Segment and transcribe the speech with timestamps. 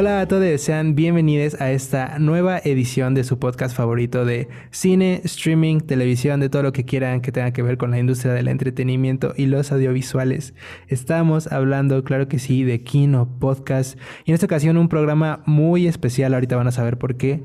[0.00, 5.20] Hola a todos, sean bienvenidos a esta nueva edición de su podcast favorito de cine,
[5.24, 8.46] streaming, televisión, de todo lo que quieran que tenga que ver con la industria del
[8.46, 10.54] entretenimiento y los audiovisuales.
[10.86, 15.88] Estamos hablando, claro que sí, de Kino Podcast y en esta ocasión un programa muy
[15.88, 17.42] especial, ahorita van a saber por qué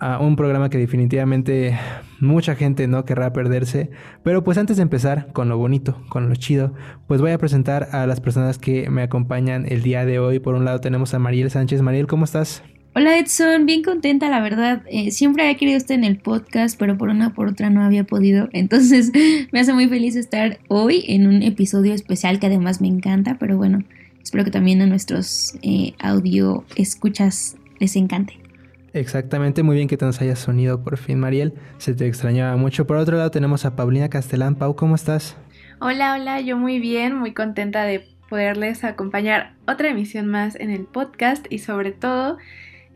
[0.00, 1.78] a un programa que definitivamente
[2.20, 3.90] mucha gente no querrá perderse.
[4.22, 6.74] Pero pues antes de empezar con lo bonito, con lo chido,
[7.06, 10.38] pues voy a presentar a las personas que me acompañan el día de hoy.
[10.38, 11.82] Por un lado tenemos a Mariel Sánchez.
[11.82, 12.62] Mariel, ¿cómo estás?
[12.94, 14.82] Hola Edson, bien contenta la verdad.
[14.90, 18.04] Eh, siempre había querido estar en el podcast, pero por una por otra no había
[18.04, 18.48] podido.
[18.52, 19.12] Entonces
[19.52, 23.36] me hace muy feliz estar hoy en un episodio especial que además me encanta.
[23.38, 23.84] Pero bueno,
[24.22, 28.47] espero que también a nuestros eh, audio escuchas les encante.
[28.92, 31.54] Exactamente, muy bien que te nos hayas sonido por fin, Mariel.
[31.78, 32.86] Se te extrañaba mucho.
[32.86, 34.54] Por otro lado tenemos a Paulina Castelán.
[34.54, 35.36] Pau, ¿cómo estás?
[35.80, 40.84] Hola, hola, yo muy bien, muy contenta de poderles acompañar otra emisión más en el
[40.84, 42.38] podcast y sobre todo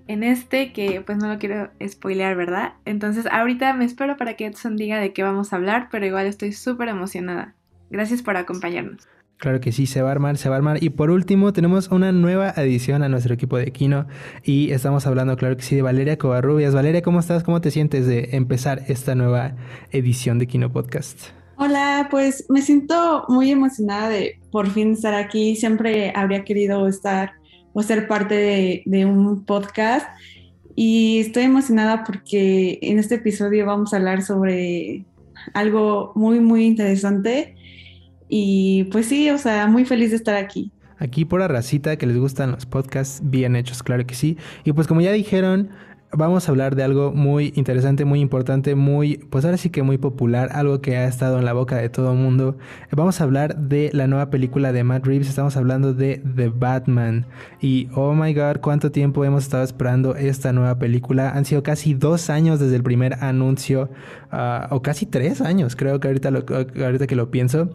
[0.09, 2.75] en este que pues no lo quiero spoilear, ¿verdad?
[2.85, 6.27] Entonces ahorita me espero para que Edson diga de qué vamos a hablar, pero igual
[6.27, 7.55] estoy súper emocionada.
[7.91, 9.09] Gracias por acompañarnos.
[9.43, 10.85] Claro que sí, se va a armar, se va a armar.
[10.85, 14.07] Y por último, tenemos una nueva adición a nuestro equipo de Kino.
[14.45, 16.73] Y estamos hablando, claro que sí, de Valeria Covarrubias.
[16.77, 17.43] Valeria, ¿cómo estás?
[17.43, 19.57] ¿Cómo te sientes de empezar esta nueva
[19.91, 21.19] edición de Kino Podcast?
[21.57, 25.57] Hola, pues me siento muy emocionada de por fin estar aquí.
[25.57, 27.33] Siempre habría querido estar
[27.73, 30.07] o ser parte de, de un podcast.
[30.77, 35.05] Y estoy emocionada porque en este episodio vamos a hablar sobre
[35.53, 37.57] algo muy, muy interesante
[38.35, 40.73] y pues sí, o sea, muy feliz de estar aquí.
[40.97, 44.39] Aquí por la racita que les gustan los podcasts bien hechos, claro que sí.
[44.65, 45.69] Y pues como ya dijeron,
[46.13, 49.99] vamos a hablar de algo muy interesante, muy importante, muy, pues ahora sí que muy
[49.99, 52.59] popular, algo que ha estado en la boca de todo el mundo.
[52.91, 57.27] Vamos a hablar de la nueva película de Matt Reeves, estamos hablando de The Batman.
[57.61, 61.31] Y oh my god, cuánto tiempo hemos estado esperando esta nueva película.
[61.31, 63.89] Han sido casi dos años desde el primer anuncio,
[64.31, 67.71] ah, o casi tres años, creo que ahorita, ahorita que lo pienso.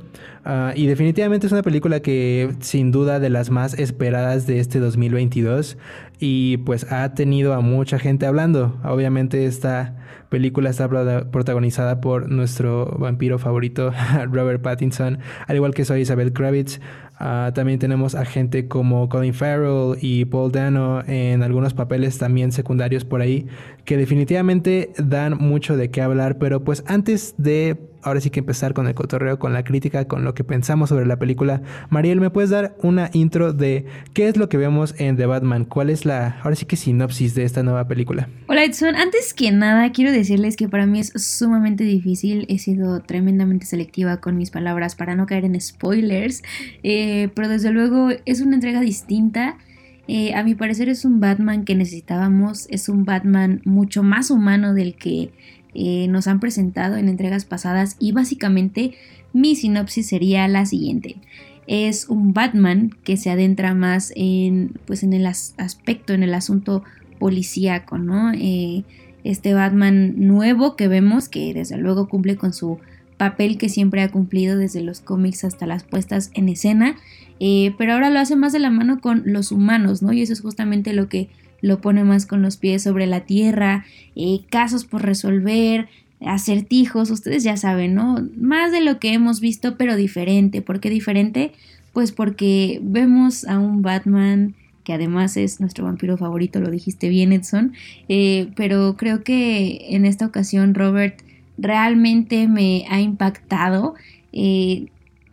[0.45, 4.79] Ah, y definitivamente es una película que sin duda de las más esperadas de este
[4.79, 5.77] 2022
[6.19, 8.79] y pues ha tenido a mucha gente hablando.
[8.83, 9.95] Obviamente esta
[10.29, 13.91] película está protagonizada por nuestro vampiro favorito,
[14.31, 16.79] Robert Pattinson, al igual que soy Isabel Kravitz.
[17.19, 22.51] Ah, también tenemos a gente como Colin Farrell y Paul Dano en algunos papeles también
[22.51, 23.47] secundarios por ahí
[23.85, 27.77] que definitivamente dan mucho de qué hablar, pero pues antes de
[28.07, 31.05] ahora sí que empezar con el cotorreo, con la crítica, con lo que pensamos sobre
[31.05, 35.17] la película, Mariel, ¿me puedes dar una intro de qué es lo que vemos en
[35.17, 35.65] The Batman?
[35.65, 38.29] ¿Cuál es la, ahora sí que sinopsis de esta nueva película?
[38.47, 43.01] Hola Edson, antes que nada quiero decirles que para mí es sumamente difícil, he sido
[43.01, 46.43] tremendamente selectiva con mis palabras para no caer en spoilers,
[46.83, 49.57] eh, pero desde luego es una entrega distinta.
[50.09, 54.73] Eh, a mi parecer es un Batman que necesitábamos, es un Batman mucho más humano
[54.73, 55.31] del que
[55.77, 58.95] eh, nos han presentado en entregas pasadas y básicamente
[59.31, 61.17] mi sinopsis sería la siguiente.
[61.67, 66.83] Es un Batman que se adentra más en, pues en el aspecto, en el asunto
[67.19, 68.31] policíaco, ¿no?
[69.23, 72.79] este Batman nuevo que vemos, que desde luego cumple con su
[73.17, 76.95] papel que siempre ha cumplido desde los cómics hasta las puestas en escena,
[77.39, 80.13] eh, pero ahora lo hace más de la mano con los humanos, ¿no?
[80.13, 81.29] Y eso es justamente lo que
[81.61, 83.85] lo pone más con los pies sobre la tierra,
[84.15, 85.87] eh, casos por resolver,
[86.25, 88.27] acertijos, ustedes ya saben, ¿no?
[88.35, 90.61] Más de lo que hemos visto, pero diferente.
[90.61, 91.51] ¿Por qué diferente?
[91.93, 97.33] Pues porque vemos a un Batman que además es nuestro vampiro favorito, lo dijiste bien
[97.33, 97.73] Edson,
[98.07, 101.21] eh, pero creo que en esta ocasión Robert
[101.57, 103.95] realmente me ha impactado.
[104.31, 104.85] Eh,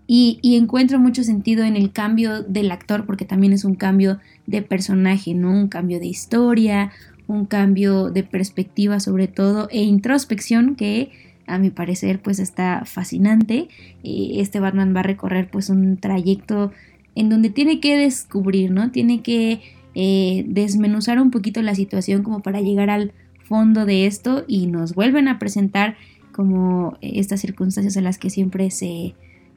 [0.06, 4.60] y, encuentro mucho sentido en el cambio del actor, porque también es un cambio de
[4.60, 5.50] personaje, ¿no?
[5.50, 6.92] Un cambio de historia,
[7.26, 11.10] un cambio de perspectiva sobre todo, e introspección que
[11.46, 13.68] a mi parecer pues está fascinante.
[14.02, 16.72] Eh, este Batman va a recorrer pues un trayecto
[17.14, 18.90] en donde tiene que descubrir, ¿no?
[18.90, 19.60] Tiene que
[19.94, 23.12] eh, desmenuzar un poquito la situación como para llegar al
[23.44, 25.96] fondo de esto y nos vuelven a presentar
[26.32, 29.14] como estas circunstancias en las que siempre se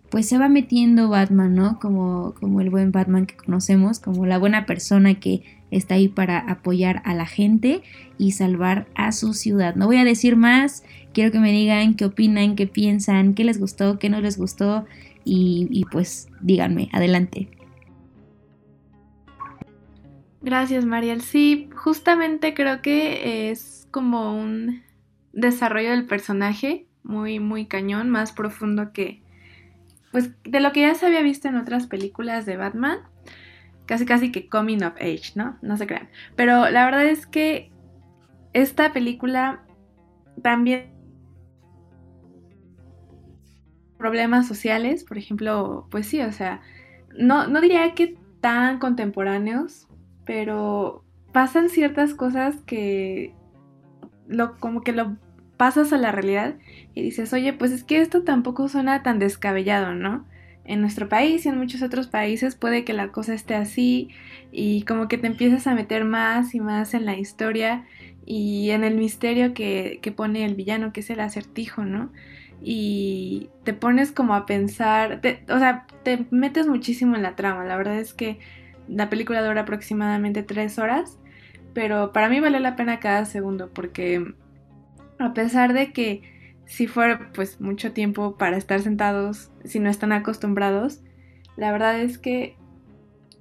[0.10, 1.80] pues se va metiendo Batman, ¿no?
[1.80, 6.40] Como, como el buen Batman que conocemos, como la buena persona que está ahí para
[6.40, 7.82] apoyar a la gente
[8.18, 9.76] y salvar a su ciudad.
[9.76, 10.84] No voy a decir más,
[11.14, 14.86] quiero que me digan qué opinan, qué piensan, qué les gustó, qué no les gustó
[15.26, 17.50] y, y pues díganme, adelante.
[20.42, 21.22] Gracias, Mariel.
[21.22, 24.84] Sí, justamente creo que es como un
[25.34, 29.22] desarrollo del personaje muy, muy cañón, más profundo que,
[30.18, 32.98] pues, de lo que ya se había visto en otras películas de Batman.
[33.86, 35.60] Casi, casi que coming of age, ¿no?
[35.62, 36.10] No se crean.
[36.36, 37.72] Pero la verdad es que
[38.54, 39.64] esta película
[40.42, 40.92] también
[44.00, 46.62] problemas sociales, por ejemplo, pues sí, o sea,
[47.16, 49.88] no, no diría que tan contemporáneos,
[50.26, 53.36] pero pasan ciertas cosas que
[54.28, 55.16] lo, como que lo
[55.58, 56.56] pasas a la realidad
[56.94, 60.26] y dices, oye, pues es que esto tampoco suena tan descabellado, ¿no?
[60.64, 64.10] En nuestro país y en muchos otros países puede que la cosa esté así
[64.52, 67.86] y como que te empiezas a meter más y más en la historia
[68.26, 72.12] y en el misterio que, que pone el villano, que es el acertijo, ¿no?
[72.62, 77.78] Y te pones como a pensar, o sea, te metes muchísimo en la trama, la
[77.78, 78.40] verdad es que
[78.88, 81.18] la película dura aproximadamente tres horas,
[81.74, 84.34] pero para mí vale la pena cada segundo porque
[85.20, 86.22] a pesar de que
[86.66, 91.02] si fuera pues mucho tiempo para estar sentados, si no están acostumbrados,
[91.56, 92.56] la verdad es que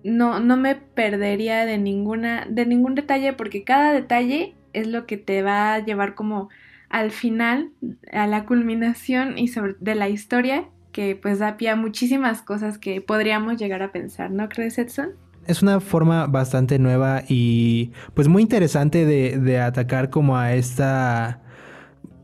[0.05, 5.17] no, no me perdería de ninguna, de ningún detalle, porque cada detalle es lo que
[5.17, 6.49] te va a llevar como
[6.89, 7.73] al final,
[8.13, 12.79] a la culminación y sobre de la historia, que pues da pie a muchísimas cosas
[12.79, 15.11] que podríamos llegar a pensar, ¿no crees, Edson?
[15.47, 21.41] es una forma bastante nueva y pues muy interesante de, de atacar como a esta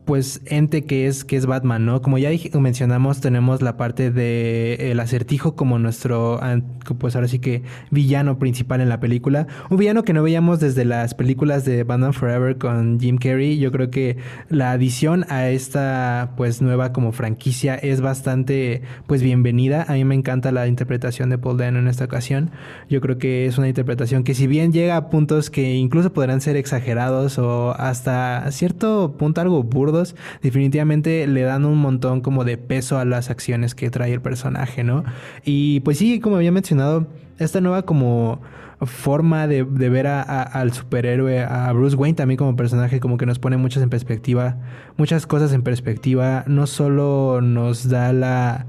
[0.05, 2.03] pues ente que es que es Batman, ¿no?
[2.03, 6.41] Como ya mencionamos, tenemos la parte de el acertijo como nuestro
[6.99, 10.85] pues ahora sí que villano principal en la película, un villano que no veíamos desde
[10.85, 13.59] las películas de Batman Forever con Jim Carrey.
[13.59, 14.17] Yo creo que
[14.49, 19.85] la adición a esta pues nueva como franquicia es bastante pues bienvenida.
[19.89, 22.51] A mí me encanta la interpretación de Paul Dano en esta ocasión.
[22.89, 26.41] Yo creo que es una interpretación que si bien llega a puntos que incluso podrán
[26.41, 29.92] ser exagerados o hasta cierto punto algo burdo
[30.43, 34.85] definitivamente le dan un montón como de peso a las acciones que trae el personaje,
[34.85, 35.05] ¿no?
[35.45, 37.07] Y pues sí, como había mencionado,
[37.39, 38.41] esta nueva como
[38.87, 43.57] forma de, ver al superhéroe, a Bruce Wayne también como personaje, como que nos pone
[43.57, 44.57] muchas en perspectiva,
[44.97, 48.67] muchas cosas en perspectiva, no solo nos da la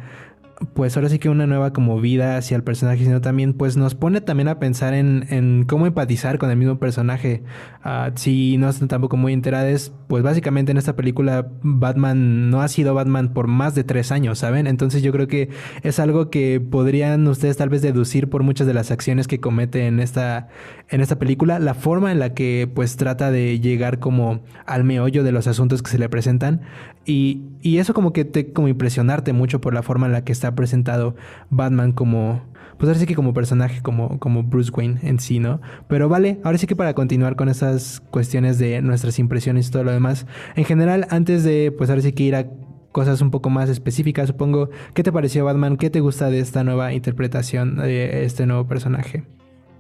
[0.74, 3.96] pues ahora sí que una nueva como vida hacia el personaje, sino también pues nos
[3.96, 7.44] pone también a pensar en, cómo empatizar con el mismo personaje.
[7.84, 12.68] Ah, si no están tampoco muy enteradas, pues básicamente en esta película Batman no ha
[12.68, 14.68] sido Batman por más de tres años, ¿saben?
[14.68, 15.50] Entonces yo creo que
[15.82, 19.88] es algo que podrían ustedes tal vez deducir por muchas de las acciones que comete
[19.88, 20.48] en esta,
[20.90, 25.24] en esta película, la forma en la que pues trata de llegar como al meollo
[25.24, 26.62] de los asuntos que se le presentan
[27.06, 30.32] y, y eso como que te como impresionarte mucho por la forma en la que
[30.32, 31.16] está presentado
[31.50, 32.42] Batman como,
[32.78, 35.62] pues ahora sí que como personaje, como, como Bruce Wayne en sí, ¿no?
[35.88, 39.84] Pero vale, ahora sí que para continuar con esas cuestiones de nuestras impresiones y todo
[39.84, 42.48] lo demás, en general, antes de, pues ahora sí que ir a
[42.92, 45.78] cosas un poco más específicas, supongo, ¿qué te pareció Batman?
[45.78, 49.24] ¿Qué te gusta de esta nueva interpretación de este nuevo personaje?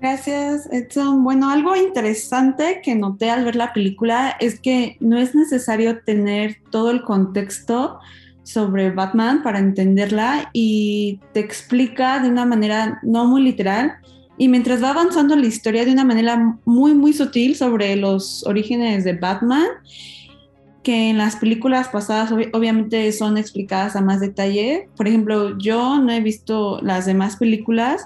[0.03, 1.23] Gracias, Edson.
[1.23, 6.57] Bueno, algo interesante que noté al ver la película es que no es necesario tener
[6.71, 7.99] todo el contexto
[8.43, 13.95] sobre Batman para entenderla y te explica de una manera no muy literal
[14.37, 19.03] y mientras va avanzando la historia de una manera muy muy sutil sobre los orígenes
[19.03, 19.67] de Batman
[20.83, 24.89] que en las películas pasadas obviamente son explicadas a más detalle.
[24.97, 28.05] Por ejemplo, yo no he visto las demás películas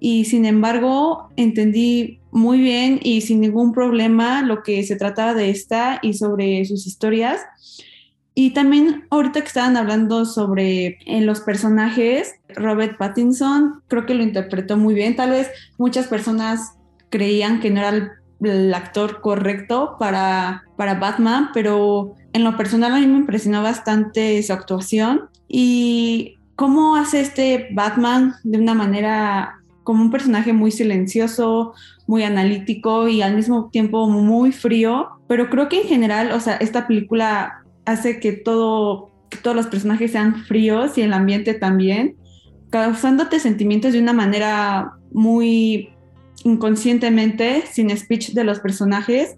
[0.00, 5.50] y sin embargo entendí muy bien y sin ningún problema lo que se trataba de
[5.50, 7.42] esta y sobre sus historias.
[8.40, 14.22] Y también ahorita que estaban hablando sobre en los personajes, Robert Pattinson creo que lo
[14.22, 15.16] interpretó muy bien.
[15.16, 16.76] Tal vez muchas personas
[17.10, 18.10] creían que no era el,
[18.44, 24.40] el actor correcto para, para Batman, pero en lo personal a mí me impresionó bastante
[24.44, 31.72] su actuación y cómo hace este Batman de una manera como un personaje muy silencioso,
[32.06, 36.56] muy analítico y al mismo tiempo muy frío, pero creo que en general, o sea,
[36.56, 37.57] esta película
[37.88, 39.10] hace que todo
[39.42, 42.16] todos los personajes sean fríos y el ambiente también,
[42.70, 45.90] causándote sentimientos de una manera muy
[46.44, 49.36] inconscientemente, sin speech de los personajes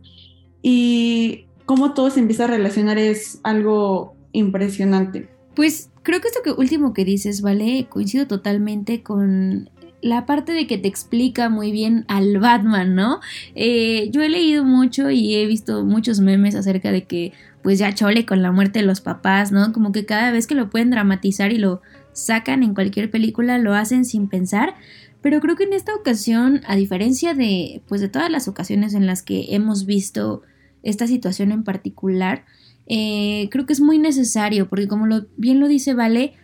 [0.63, 5.29] y cómo todo se empieza a relacionar es algo impresionante.
[5.55, 7.87] Pues creo que esto último que dices, ¿vale?
[7.89, 9.71] Coincido totalmente con
[10.03, 13.21] la parte de que te explica muy bien al Batman, ¿no?
[13.55, 17.95] Eh, yo he leído mucho y he visto muchos memes acerca de que pues ya
[17.95, 19.73] chole con la muerte de los papás, ¿no?
[19.73, 23.75] Como que cada vez que lo pueden dramatizar y lo sacan en cualquier película lo
[23.75, 24.75] hacen sin pensar,
[25.23, 29.07] pero creo que en esta ocasión, a diferencia de pues de todas las ocasiones en
[29.07, 30.43] las que hemos visto
[30.83, 32.45] esta situación en particular,
[32.87, 36.35] eh, creo que es muy necesario, porque como lo, bien lo dice Vale,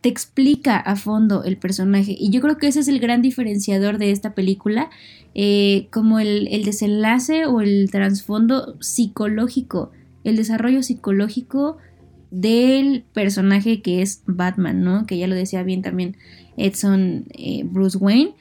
[0.00, 2.16] te explica a fondo el personaje.
[2.18, 4.90] Y yo creo que ese es el gran diferenciador de esta película,
[5.34, 9.90] eh, como el, el, desenlace o el trasfondo psicológico,
[10.24, 11.78] el desarrollo psicológico
[12.30, 15.06] del personaje que es Batman, ¿no?
[15.06, 16.16] Que ya lo decía bien también
[16.56, 18.34] Edson eh, Bruce Wayne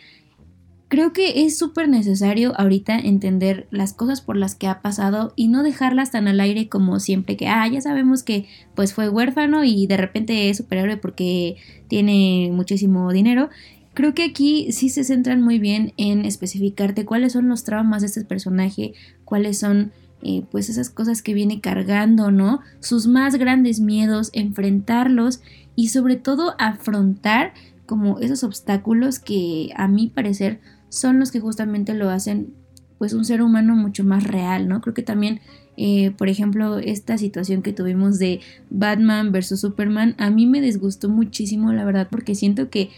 [0.89, 5.48] creo que es súper necesario ahorita entender las cosas por las que ha pasado y
[5.48, 9.63] no dejarlas tan al aire como siempre que, ah, ya sabemos que pues fue huérfano
[9.63, 13.50] y de repente es superhéroe porque tiene muchísimo dinero.
[13.93, 18.08] Creo que aquí sí se centran muy bien en especificarte cuáles son los traumas de
[18.08, 18.93] este personaje,
[19.25, 19.91] cuáles son
[20.24, 22.62] eh, pues esas cosas que viene cargando, ¿no?
[22.79, 25.41] Sus más grandes miedos, enfrentarlos
[25.75, 27.53] y sobre todo afrontar
[27.86, 32.53] como esos obstáculos que a mi parecer son los que justamente lo hacen
[32.98, 34.81] pues un ser humano mucho más real, ¿no?
[34.81, 35.39] Creo que también,
[35.77, 41.08] eh, por ejemplo, esta situación que tuvimos de Batman versus Superman, a mí me disgustó
[41.08, 42.89] muchísimo, la verdad, porque siento que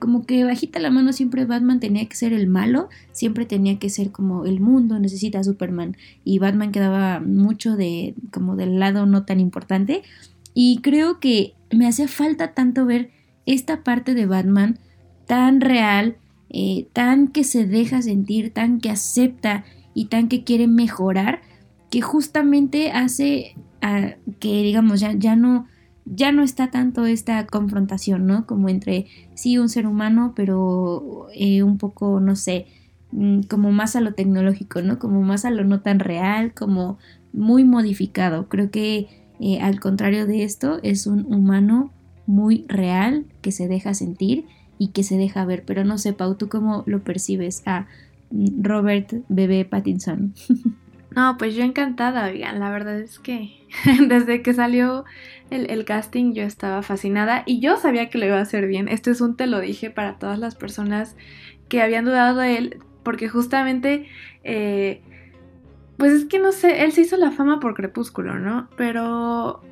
[0.00, 3.90] como que bajita la mano siempre Batman tenía que ser el malo, siempre tenía que
[3.90, 9.04] ser como el mundo necesita a Superman y Batman quedaba mucho de como del lado
[9.04, 10.02] no tan importante
[10.54, 13.10] y creo que me hacía falta tanto ver
[13.46, 14.78] esta parte de Batman
[15.26, 16.16] tan real,
[16.50, 19.64] eh, tan que se deja sentir, tan que acepta
[19.94, 21.40] y tan que quiere mejorar,
[21.90, 23.54] que justamente hace
[24.40, 25.66] que, digamos, ya, ya, no,
[26.04, 28.46] ya no está tanto esta confrontación, ¿no?
[28.46, 32.66] Como entre, sí, un ser humano, pero eh, un poco, no sé,
[33.12, 34.98] mm, como más a lo tecnológico, ¿no?
[34.98, 36.98] Como más a lo no tan real, como
[37.32, 38.48] muy modificado.
[38.48, 39.08] Creo que
[39.40, 41.90] eh, al contrario de esto, es un humano
[42.26, 44.44] muy real que se deja sentir
[44.80, 45.62] y que se deja ver.
[45.66, 47.86] Pero no sé, Pau, ¿tú cómo lo percibes a
[48.30, 50.34] Robert Bebé Pattinson?
[51.12, 53.66] No, pues yo encantada, oigan, la verdad es que
[54.06, 55.04] desde que salió
[55.50, 58.86] el, casting yo estaba fascinada y yo sabía que lo iba a hacer bien.
[58.86, 61.16] Este es un te lo dije para todas las personas
[61.68, 64.06] que habían dudado de él, porque justamente,
[64.44, 65.02] eh,
[65.96, 68.68] pues es que no sé, él se hizo la fama por Crepúsculo, ¿no?
[68.76, 69.62] Pero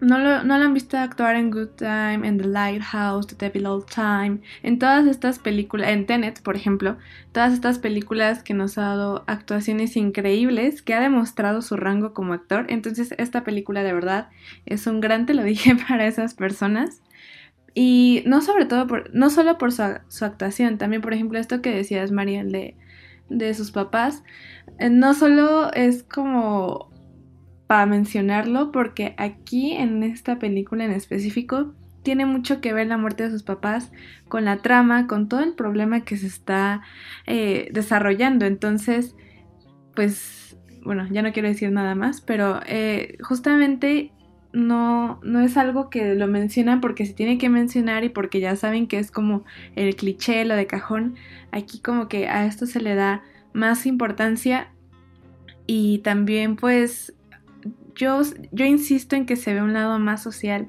[0.00, 3.66] no lo, no lo, han visto actuar en Good Time, en The Lighthouse, The Devil
[3.66, 6.96] All Time, en todas estas películas, en Tenet, por ejemplo,
[7.32, 12.32] todas estas películas que nos ha dado actuaciones increíbles, que ha demostrado su rango como
[12.32, 12.66] actor.
[12.68, 14.28] Entonces, esta película de verdad
[14.66, 17.02] es un gran te lo dije para esas personas.
[17.74, 21.74] Y no sobre todo por, no solo por su, actuación, también por ejemplo esto que
[21.74, 22.76] decías, Mariel, de,
[23.28, 24.24] de sus papás,
[24.78, 26.90] eh, no solo es como
[27.68, 33.24] para mencionarlo porque aquí en esta película en específico tiene mucho que ver la muerte
[33.24, 33.92] de sus papás
[34.28, 36.80] con la trama, con todo el problema que se está
[37.26, 38.46] eh, desarrollando.
[38.46, 39.14] Entonces,
[39.94, 44.12] pues, bueno, ya no quiero decir nada más, pero eh, justamente
[44.54, 48.56] no, no es algo que lo mencionan porque se tiene que mencionar y porque ya
[48.56, 49.44] saben que es como
[49.76, 51.16] el cliché, lo de cajón.
[51.52, 53.22] Aquí como que a esto se le da
[53.52, 54.68] más importancia
[55.66, 57.12] y también pues
[57.98, 58.22] yo,
[58.64, 60.68] insisto en que se ve un lado más social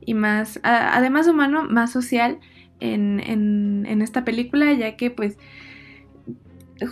[0.00, 2.38] y más, además humano, más social
[2.80, 5.36] en, en, esta película, ya que pues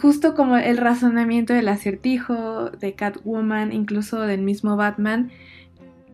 [0.01, 5.31] justo como el razonamiento del acertijo, de Catwoman, incluso del mismo Batman,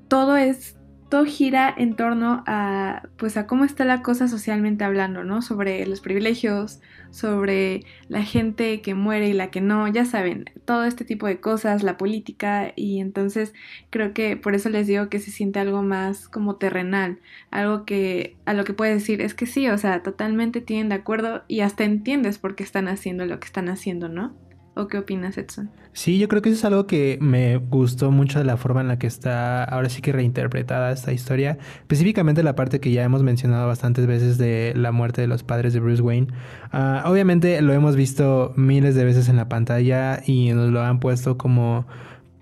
[0.08, 0.76] todo es
[1.12, 5.42] todo gira en torno a pues a cómo está la cosa socialmente hablando, ¿no?
[5.42, 10.85] Sobre los privilegios, sobre la gente que muere y la que no, ya saben, todo
[10.85, 13.52] este tipo de cosas, la política y entonces
[13.90, 17.19] creo que por eso les digo que se siente algo más como terrenal,
[17.50, 20.95] algo que a lo que puedes decir es que sí, o sea, totalmente tienen de
[20.95, 24.35] acuerdo y hasta entiendes por qué están haciendo lo que están haciendo, ¿no?
[24.74, 25.70] ¿O qué opinas, Edson?
[25.92, 28.88] Sí, yo creo que eso es algo que me gustó mucho de la forma en
[28.88, 31.58] la que está ahora sí que reinterpretada esta historia.
[31.80, 35.74] Específicamente la parte que ya hemos mencionado bastantes veces de la muerte de los padres
[35.74, 36.28] de Bruce Wayne.
[36.72, 41.00] Ah, obviamente lo hemos visto miles de veces en la pantalla y nos lo han
[41.00, 41.86] puesto como,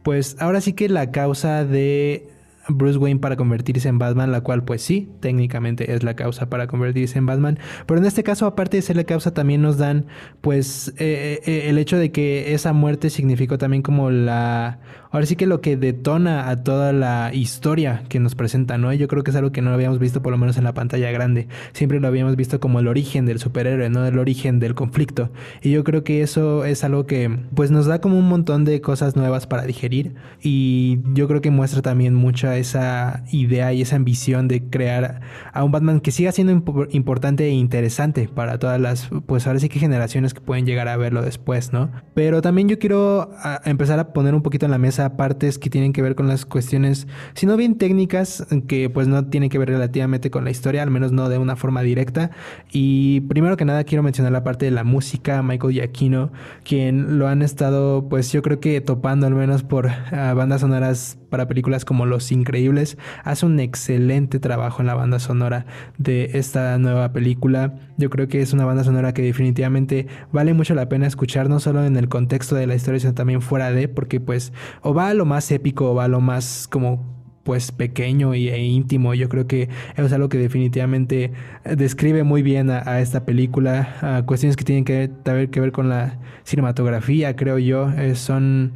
[0.05, 2.29] pues ahora sí que la causa de
[2.69, 6.67] Bruce Wayne para convertirse en Batman, la cual pues sí, técnicamente es la causa para
[6.67, 10.07] convertirse en Batman, pero en este caso aparte de ser la causa también nos dan
[10.41, 15.37] pues eh, eh, el hecho de que esa muerte significó también como la ahora sí
[15.37, 18.93] que lo que detona a toda la historia que nos presenta, ¿no?
[18.93, 21.11] Yo creo que es algo que no habíamos visto por lo menos en la pantalla
[21.11, 21.49] grande.
[21.73, 25.31] Siempre lo habíamos visto como el origen del superhéroe, no el origen del conflicto.
[25.63, 28.81] Y yo creo que eso es algo que pues nos da como un montón de
[28.81, 33.97] cosas nuevas para digerir y yo creo que muestra también mucha esa idea y esa
[33.97, 35.21] ambición de crear
[35.53, 36.53] a un Batman que siga siendo
[36.91, 40.97] importante e interesante para todas las pues ahora sí que generaciones que pueden llegar a
[40.97, 41.91] verlo después, ¿no?
[42.15, 45.71] Pero también yo quiero ah, empezar a poner un poquito en la mesa partes que
[45.71, 49.59] tienen que ver con las cuestiones, si no bien técnicas, que pues no tienen que
[49.59, 52.31] ver relativamente con la historia, al menos no de una forma directa.
[52.71, 56.31] Y primero que nada quiero mencionar la parte de la música, Michael Giacchino,
[56.65, 61.19] quien lo han estado pues yo creo que topando al menos por ah, bandas sonoras
[61.31, 65.65] para películas como Los Increíbles, hace un excelente trabajo en la banda sonora
[65.97, 67.75] de esta nueva película.
[67.97, 71.61] Yo creo que es una banda sonora que definitivamente vale mucho la pena escuchar, no
[71.61, 74.53] solo en el contexto de la historia, sino también fuera de, porque pues
[74.95, 79.15] va a lo más épico o va a lo más como pues pequeño e íntimo.
[79.15, 81.33] Yo creo que es algo que definitivamente
[81.65, 83.97] describe muy bien a, esta película.
[84.03, 85.11] A cuestiones que tienen que,
[85.51, 87.91] que ver con la cinematografía, creo yo.
[87.91, 88.73] Eh, son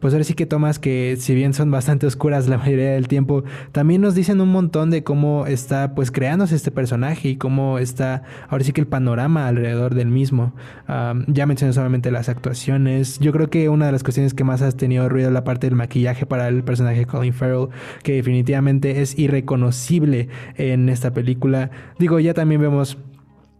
[0.00, 3.44] pues ahora sí que tomas que si bien son bastante oscuras la mayoría del tiempo,
[3.72, 8.22] también nos dicen un montón de cómo está pues creándose este personaje y cómo está
[8.48, 10.52] ahora sí que el panorama alrededor del mismo.
[11.26, 13.18] ya mencioné solamente las actuaciones.
[13.18, 15.66] Yo creo que una de las cuestiones que más has tenido ruido es la parte
[15.66, 17.68] del maquillaje para el personaje Colin Farrell,
[18.02, 21.70] que definitivamente es irreconocible en esta película.
[21.98, 22.98] Digo, ya también vemos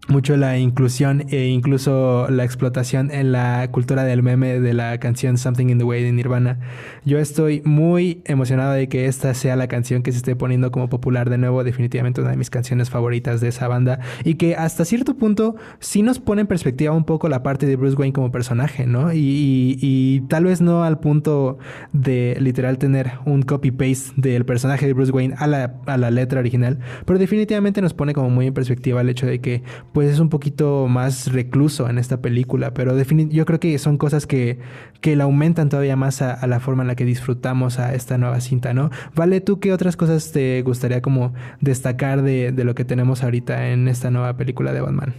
[0.08, 5.36] mucho la inclusión e incluso la explotación en la cultura del meme de la canción
[5.36, 6.58] Something in the Way de Nirvana.
[7.04, 10.88] Yo estoy muy emocionado de que esta sea la canción que se esté poniendo como
[10.88, 14.86] popular de nuevo, definitivamente una de mis canciones favoritas de esa banda y que hasta
[14.86, 18.32] cierto punto sí nos pone en perspectiva un poco la parte de Bruce Wayne como
[18.32, 19.12] personaje, ¿no?
[19.12, 21.58] Y, tal vez no al punto
[21.92, 26.40] de literal tener un copy-paste del personaje de Bruce Wayne a la, a la letra
[26.40, 29.62] original, pero definitivamente nos pone como muy en perspectiva el hecho de que
[29.98, 34.28] pues es un poquito más recluso en esta película, pero yo creo que son cosas
[34.28, 34.60] que,
[35.00, 38.40] que le aumentan todavía más a, la forma en la que disfrutamos a esta nueva
[38.40, 38.90] cinta, ¿no?
[39.16, 43.70] Vale, ¿tú qué otras cosas te gustaría como destacar de, de lo que tenemos ahorita
[43.70, 45.14] en esta nueva película de Batman?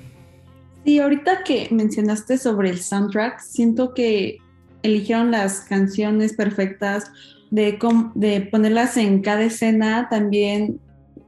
[0.85, 4.37] Sí, ahorita que mencionaste sobre el soundtrack, siento que
[4.81, 7.11] eligieron las canciones perfectas
[7.51, 7.77] de,
[8.15, 10.79] de ponerlas en cada escena, también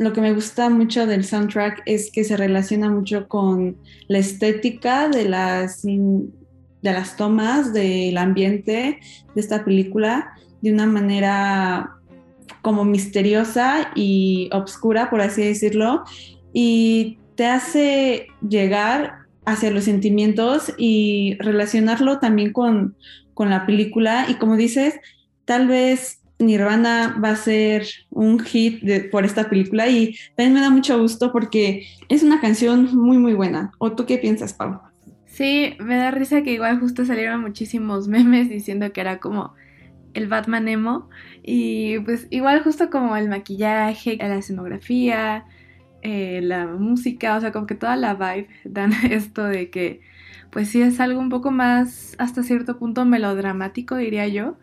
[0.02, 5.08] lo que me gusta mucho del soundtrack es que se relaciona mucho con la estética
[5.08, 6.32] de las, de
[6.82, 9.00] las tomas, del ambiente
[9.36, 10.34] de esta película,
[10.64, 11.98] de una manera
[12.64, 16.04] como misteriosa y obscura, por así decirlo,
[16.52, 22.96] y te hace llegar hacia los sentimientos y relacionarlo también con,
[23.36, 24.26] con la película.
[24.28, 24.96] Y como dices,
[25.46, 30.70] tal vez Nirvana va a ser un hit por esta película y también me da
[30.70, 33.72] mucho gusto porque es una canción muy muy buena.
[33.78, 34.82] ¿O tú qué piensas, Pau?
[35.26, 39.54] Sí, me da risa que igual justo salieron muchísimos memes diciendo que era como
[40.14, 41.10] el Batman emo
[41.44, 45.46] y pues igual justo como el maquillaje, la escenografía,
[46.02, 50.02] eh, la música, o sea, como que toda la vibe dan esto de que
[50.52, 54.58] pues sí es algo un poco más hasta cierto punto melodramático diría yo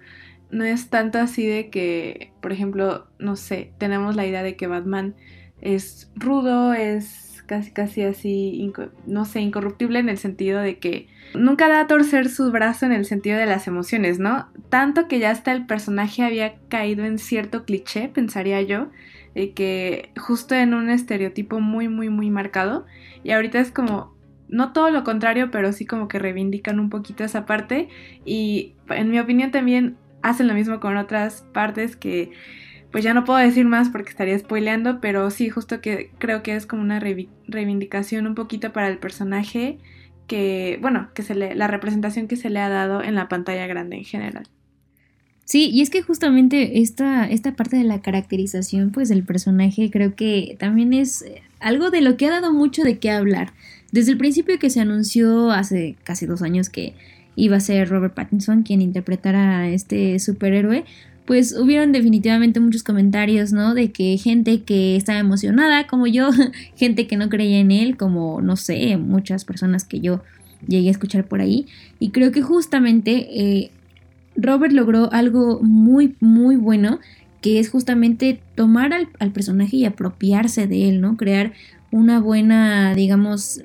[0.50, 4.66] no es tanto así de que, por ejemplo, no sé, tenemos la idea de que
[4.66, 5.14] Batman
[5.60, 8.72] es rudo, es casi casi así,
[9.06, 12.92] no sé, incorruptible en el sentido de que nunca da a torcer su brazo en
[12.92, 14.48] el sentido de las emociones, ¿no?
[14.68, 18.90] Tanto que ya hasta el personaje había caído en cierto cliché, pensaría yo,
[19.34, 22.86] de que justo en un estereotipo muy, muy, muy marcado.
[23.24, 24.14] Y ahorita es como,
[24.48, 27.88] no todo lo contrario, pero sí como que reivindican un poquito esa parte.
[28.24, 32.32] Y en mi opinión también hacen lo mismo con otras partes que
[32.90, 36.56] pues ya no puedo decir más porque estaría spoileando, pero sí, justo que creo que
[36.56, 39.78] es como una reivindicación un poquito para el personaje
[40.26, 43.66] que, bueno, que se le, la representación que se le ha dado en la pantalla
[43.66, 44.48] grande en general.
[45.44, 50.14] Sí, y es que justamente esta, esta parte de la caracterización pues del personaje creo
[50.14, 51.24] que también es
[51.58, 53.54] algo de lo que ha dado mucho de qué hablar.
[53.90, 56.94] Desde el principio que se anunció hace casi dos años que
[57.38, 60.84] iba a ser Robert Pattinson quien interpretara a este superhéroe,
[61.24, 63.74] pues hubieron definitivamente muchos comentarios, ¿no?
[63.74, 66.30] De que gente que estaba emocionada como yo,
[66.76, 70.22] gente que no creía en él, como, no sé, muchas personas que yo
[70.66, 71.66] llegué a escuchar por ahí.
[72.00, 73.70] Y creo que justamente eh,
[74.36, 76.98] Robert logró algo muy, muy bueno
[77.40, 81.16] que es justamente tomar al, al personaje y apropiarse de él, ¿no?
[81.16, 81.52] Crear
[81.92, 83.62] una buena, digamos,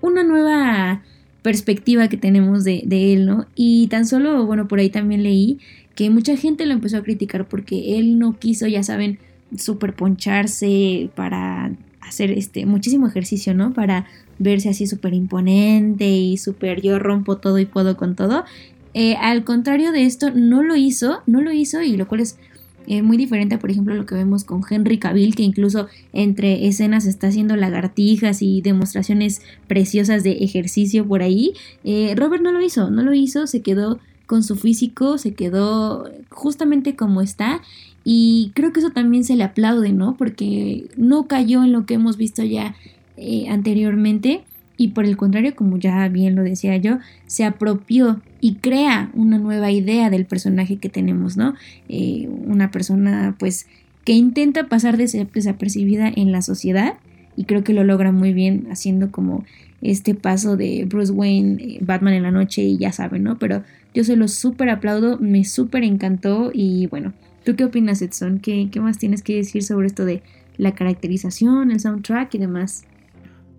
[0.00, 1.02] una nueva
[1.46, 3.46] perspectiva que tenemos de, él, ¿no?
[3.54, 5.60] Y tan solo, bueno, por ahí también leí
[5.94, 9.20] que mucha gente lo empezó a criticar porque él no quiso, ya saben,
[9.56, 13.72] superponcharse para hacer este muchísimo ejercicio, ¿no?
[13.72, 14.06] Para
[14.40, 18.44] verse así súper imponente y súper yo rompo todo y puedo con todo.
[18.92, 22.40] Eh, al contrario de esto, no lo hizo, no lo hizo y lo cual es
[22.86, 27.06] eh, muy diferente, por ejemplo, lo que vemos con Henry Cavill, que incluso entre escenas
[27.06, 31.52] está haciendo lagartijas y demostraciones preciosas de ejercicio por ahí.
[31.84, 36.10] Eh, Robert no lo hizo, no lo hizo, se quedó con su físico, se quedó
[36.30, 37.60] justamente como está
[38.04, 40.16] y creo que eso también se le aplaude, ¿no?
[40.16, 42.76] Porque no cayó en lo que hemos visto ya
[43.16, 44.44] eh, anteriormente
[44.76, 49.38] y por el contrario, como ya bien lo decía yo, se apropió y crea una
[49.38, 51.54] nueva idea del personaje que tenemos, ¿no?
[51.88, 53.66] Eh, una persona pues
[54.04, 56.94] que intenta pasar desapercibida en la sociedad
[57.36, 59.44] y creo que lo logra muy bien haciendo como
[59.82, 63.38] este paso de Bruce Wayne, eh, Batman en la noche y ya saben, ¿no?
[63.38, 63.62] Pero
[63.94, 68.40] yo se lo súper aplaudo, me súper encantó y bueno, ¿tú qué opinas Edson?
[68.40, 70.22] ¿Qué, ¿Qué más tienes que decir sobre esto de
[70.58, 72.84] la caracterización, el soundtrack y demás?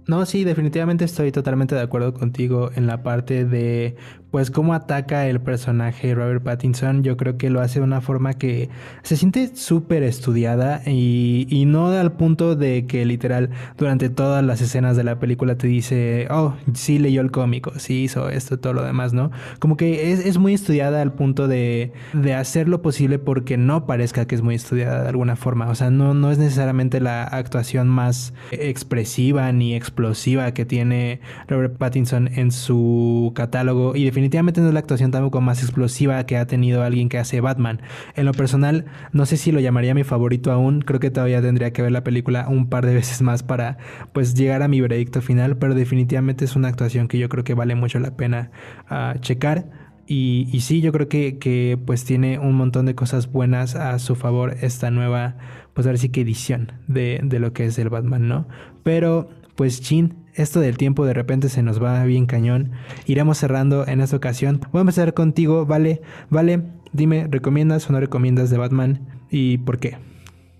[0.08, 3.98] No, sí, definitivamente estoy totalmente de acuerdo contigo en la parte de
[4.32, 8.34] pues cómo ataca el personaje Robert Pattinson, yo creo que lo hace de una forma
[8.34, 8.70] que
[9.04, 14.62] se siente súper estudiada y, y, no al punto de que literal durante todas las
[14.62, 18.74] escenas de la película te dice, oh, sí leyó el cómico, sí hizo esto, todo
[18.74, 19.32] lo demás, ¿no?
[19.60, 23.86] Como que es, es muy estudiada al punto de, de, hacer lo posible porque no
[23.86, 27.24] parezca que es muy estudiada de alguna forma, o sea, no, no es necesariamente la
[27.24, 34.68] actuación más expresiva ni explosiva que tiene Robert Pattinson en su catálogo y definitivamente no
[34.70, 37.82] es la actuación tampoco más explosiva que ha tenido alguien que hace Batman.
[38.16, 41.72] En lo personal, no sé si lo llamaría mi favorito aún, creo que todavía tendría
[41.72, 43.78] que ver la película un par de veces más para
[44.14, 47.54] pues llegar a mi veredicto final, pero definitivamente es una actuación que yo creo que
[47.54, 48.50] vale mucho la pena
[48.90, 49.70] uh, checar.
[50.08, 54.16] Y, sí, yo creo que, que, pues tiene un montón de cosas buenas a su
[54.16, 55.36] favor esta nueva,
[55.76, 58.48] pues ahora sí que edición de, de lo que es el Batman, ¿no?
[58.82, 62.72] Pero pues chin, esto del tiempo de repente se nos va bien cañón.
[63.06, 64.62] Iremos cerrando en esta ocasión.
[64.72, 66.02] Voy a empezar contigo, Vale.
[66.30, 66.62] Vale,
[66.94, 69.98] dime, ¿recomiendas o no recomiendas de Batman y por qué?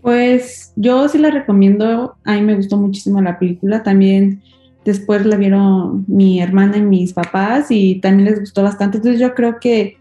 [0.02, 2.16] Pues yo sí la recomiendo.
[2.24, 3.84] A mí me gustó muchísimo la película.
[3.84, 4.42] También
[4.86, 8.98] después la vieron mi hermana y mis papás y también les gustó bastante.
[8.98, 9.98] Entonces yo creo que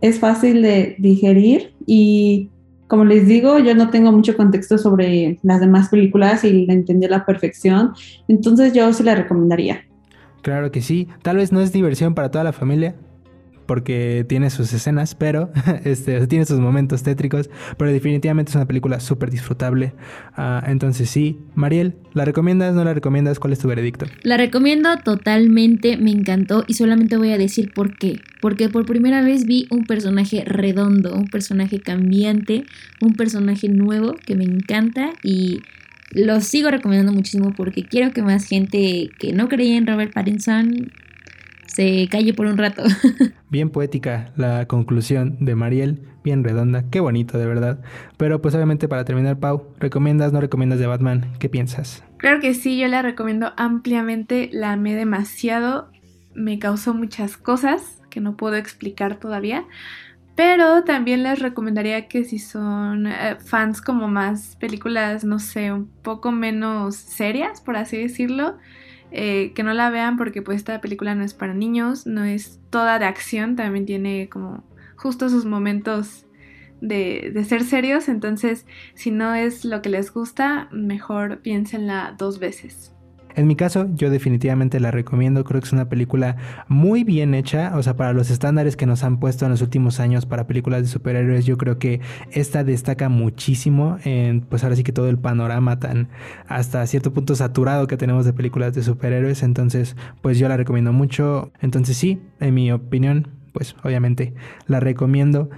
[0.00, 2.50] es fácil de digerir y
[2.88, 7.06] como les digo, yo no tengo mucho contexto sobre las demás películas y la entendí
[7.06, 7.92] a la perfección,
[8.26, 9.84] entonces yo sí la recomendaría.
[10.42, 12.94] Claro que sí, tal vez no es diversión para toda la familia,
[13.68, 15.52] porque tiene sus escenas, pero
[15.84, 19.92] este, tiene sus momentos tétricos, pero definitivamente es una película súper disfrutable.
[20.38, 22.74] Uh, entonces sí, Mariel, ¿la recomiendas?
[22.74, 23.38] ¿No la recomiendas?
[23.38, 24.06] ¿Cuál es tu veredicto?
[24.22, 28.18] La recomiendo totalmente, me encantó y solamente voy a decir por qué.
[28.40, 32.64] Porque por primera vez vi un personaje redondo, un personaje cambiante,
[33.02, 35.60] un personaje nuevo que me encanta y
[36.12, 40.90] lo sigo recomendando muchísimo porque quiero que más gente que no creía en Robert Pattinson
[41.78, 42.82] se calle por un rato.
[43.50, 47.78] bien poética la conclusión de Mariel, bien redonda, qué bonito de verdad.
[48.16, 51.32] Pero pues obviamente para terminar, Pau, ¿recomiendas, no recomiendas de Batman?
[51.38, 52.02] ¿Qué piensas?
[52.16, 55.92] Claro que sí, yo la recomiendo ampliamente, la amé demasiado,
[56.34, 59.64] me causó muchas cosas que no puedo explicar todavía.
[60.34, 65.86] Pero también les recomendaría que si son eh, fans como más películas, no sé, un
[66.02, 68.56] poco menos serias, por así decirlo,
[69.10, 72.60] eh, que no la vean porque pues esta película no es para niños, no es
[72.70, 74.64] toda de acción, también tiene como
[74.96, 76.26] justo sus momentos
[76.80, 82.38] de, de, ser serios, entonces si no es lo que les gusta, mejor piénsenla dos
[82.38, 82.92] veces.
[83.34, 85.44] En mi caso, yo definitivamente la recomiendo.
[85.44, 86.36] Creo que es una película
[86.66, 87.76] muy bien hecha.
[87.76, 90.82] O sea, para los estándares que nos han puesto en los últimos años para películas
[90.82, 92.00] de superhéroes, yo creo que
[92.32, 96.08] esta destaca muchísimo en, pues ahora sí que todo el panorama tan
[96.46, 99.42] hasta cierto punto saturado que tenemos de películas de superhéroes.
[99.42, 101.52] Entonces, pues yo la recomiendo mucho.
[101.60, 104.34] Entonces sí, en mi opinión, pues obviamente
[104.66, 105.50] la recomiendo.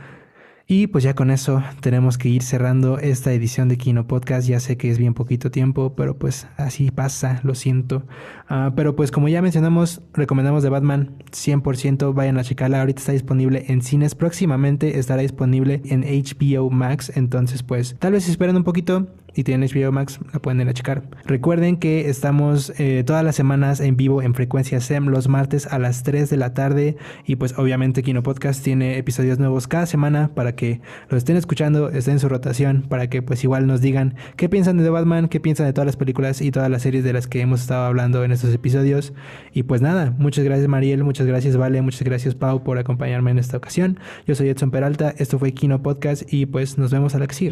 [0.72, 4.46] Y pues ya con eso tenemos que ir cerrando esta edición de Kino Podcast.
[4.46, 8.04] Ya sé que es bien poquito tiempo, pero pues así pasa, lo siento.
[8.48, 12.78] Uh, pero pues como ya mencionamos, recomendamos de Batman 100%, vayan a checarla.
[12.78, 17.11] Ahorita está disponible en cines, próximamente estará disponible en HBO Max.
[17.16, 20.74] Entonces pues tal vez esperen un poquito, y tienen HBO Max, la pueden ir a
[20.74, 21.02] checar.
[21.24, 25.78] Recuerden que estamos eh, todas las semanas en vivo en Frecuencia SEM los martes a
[25.78, 30.30] las 3 de la tarde y pues obviamente Kino Podcast tiene episodios nuevos cada semana
[30.34, 34.14] para que lo estén escuchando, estén en su rotación, para que pues igual nos digan
[34.36, 37.04] qué piensan de The Batman, qué piensan de todas las películas y todas las series
[37.04, 39.12] de las que hemos estado hablando en estos episodios.
[39.52, 43.38] Y pues nada, muchas gracias Mariel, muchas gracias Vale, muchas gracias Pau por acompañarme en
[43.38, 43.98] esta ocasión.
[44.26, 47.34] Yo soy Edson Peralta, esto fue Kino Podcast y pues nos vemos a la que
[47.34, 47.50] sigue.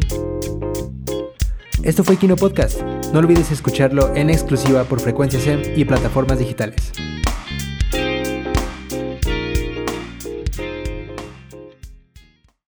[1.83, 2.81] Esto fue Kino Podcast.
[3.13, 6.91] No olvides escucharlo en exclusiva por Frecuencia SEM y plataformas digitales.